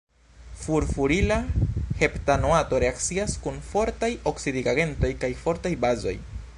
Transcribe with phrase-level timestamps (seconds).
[0.59, 1.35] Furfurila
[1.99, 6.17] heptanoato reakcias kun fortaj oksidigagentoj kaj fortaj bazoj.